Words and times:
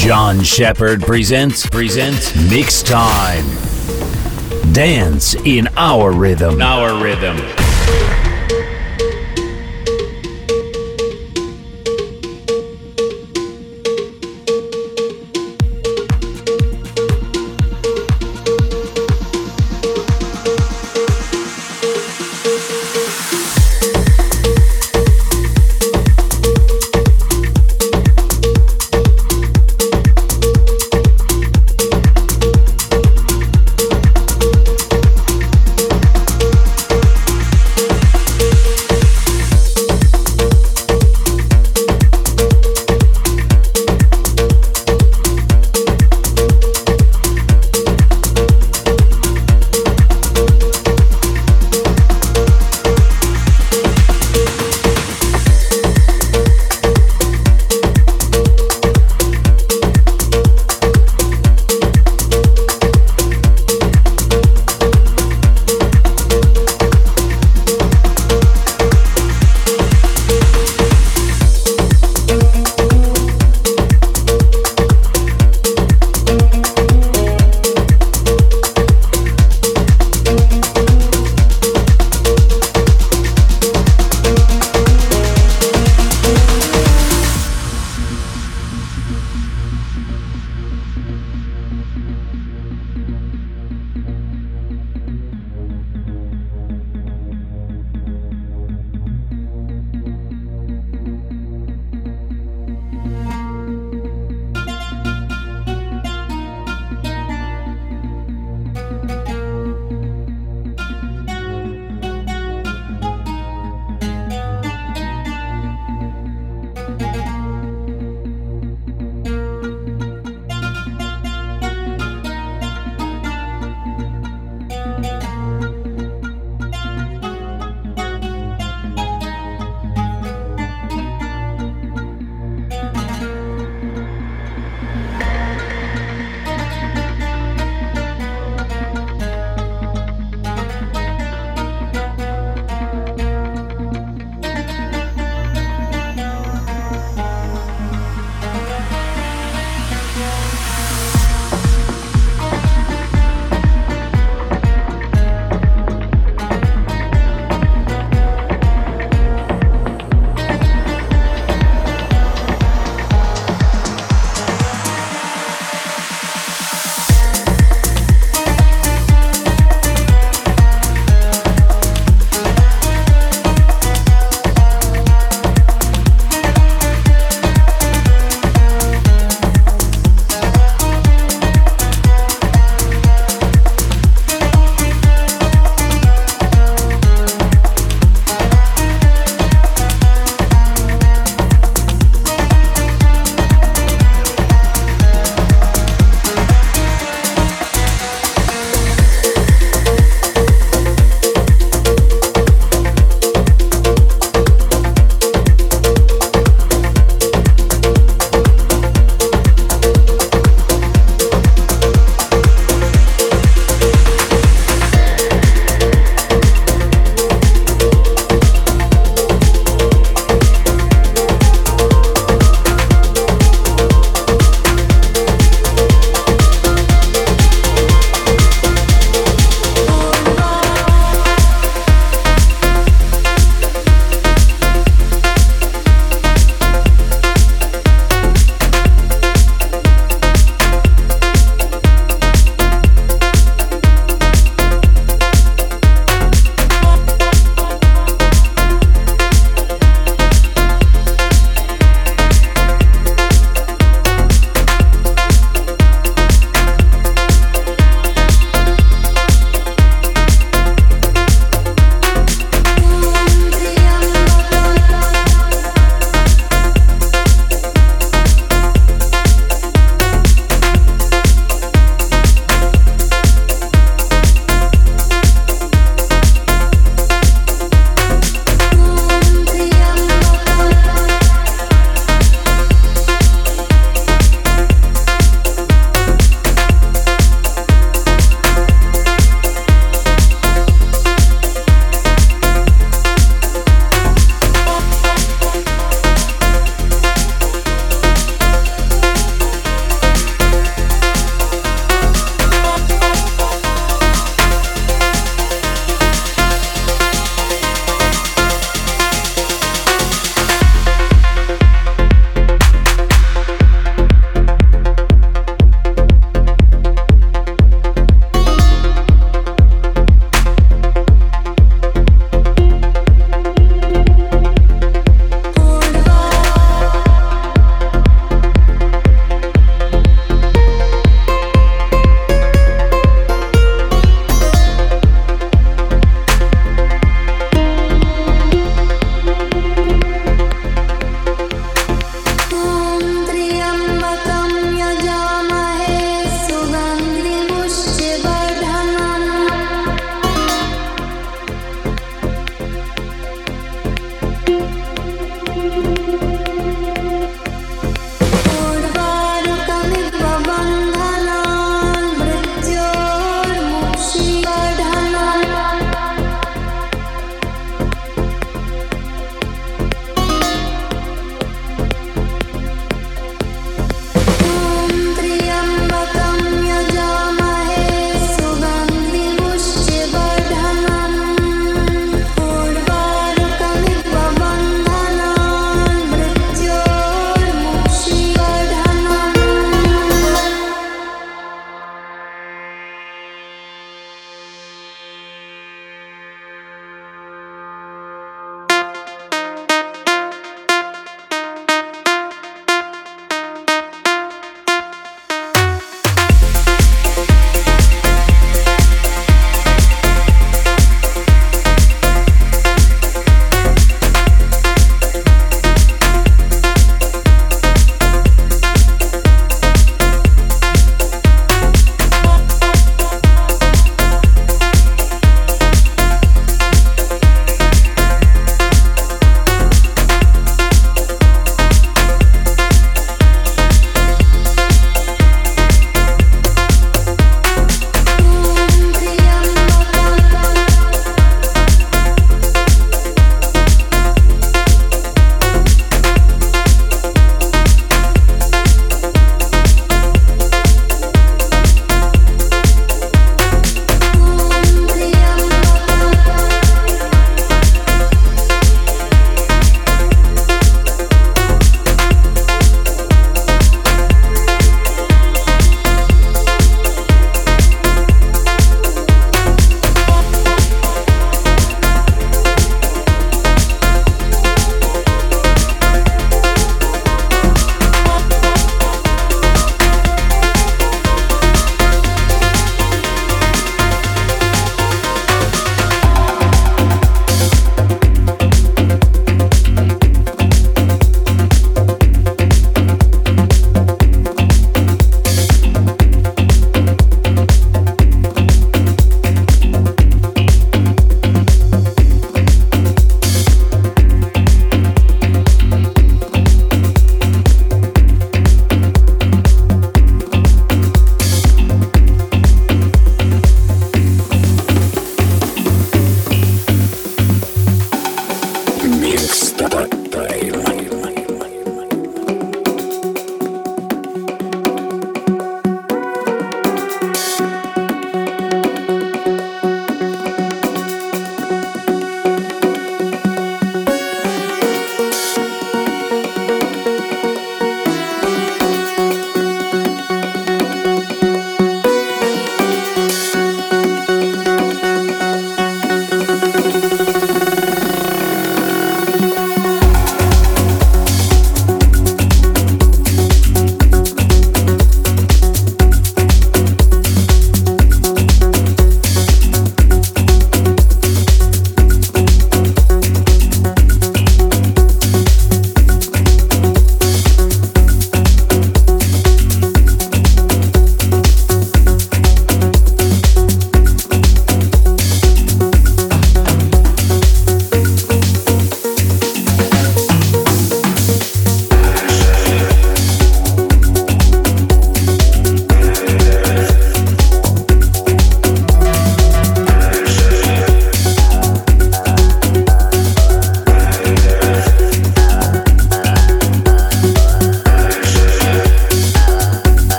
John 0.00 0.42
Shepard 0.42 1.02
presents 1.02 1.68
presents 1.68 2.34
Mix 2.50 2.82
Time. 2.82 3.44
Dance 4.72 5.34
in 5.44 5.68
our 5.76 6.10
rhythm. 6.10 6.62
Our 6.62 7.04
rhythm. 7.04 7.36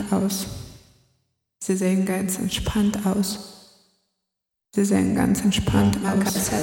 Entspannt 0.00 0.12
aus. 0.12 0.46
Sie 1.62 1.76
sehen 1.76 2.04
ganz 2.06 2.38
entspannt 2.38 2.98
aus. 3.06 3.38
Sie 4.74 4.84
sehen 4.84 5.14
ganz 5.14 5.42
entspannt 5.42 5.98
aus. 6.04 6.60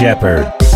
Shepard. 0.00 0.69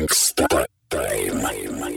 Gangsta 0.00 0.46
Time. 0.88 1.89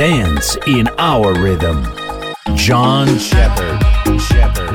Dance 0.00 0.56
in 0.66 0.88
our 0.96 1.38
rhythm. 1.42 1.86
John 2.54 3.18
Shepherd. 3.18 3.78
Shepherd. 4.18 4.69